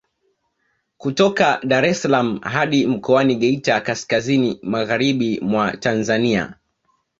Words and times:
Kutoka 0.97 1.59
Daressalaam 1.63 2.39
hadi 2.39 2.87
mkoani 2.87 3.35
Geita 3.35 3.81
kaskazini 3.81 4.59
magharibi 4.63 5.39
mwa 5.39 5.77
Tanzania 5.77 6.53